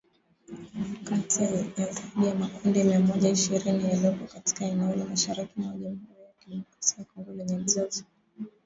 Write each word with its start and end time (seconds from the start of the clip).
Kati 1.07 1.43
ya 1.43 1.63
zaidi 1.91 2.27
ya 2.27 2.35
makundi 2.35 2.83
mia 2.83 2.99
Moja 2.99 3.29
ishirini 3.29 3.83
yaliyopo 3.89 4.27
katika 4.33 4.65
eneo 4.65 4.95
la 4.95 5.05
mashariki 5.05 5.51
mwa 5.59 5.71
Jamuhuri 5.73 6.19
ya 6.21 6.33
kidemokrasia 6.39 6.99
ya 6.99 7.05
Kongo 7.05 7.33
lenye 7.33 7.57
mzozo 7.57 8.03